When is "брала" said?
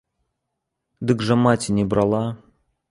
1.95-2.25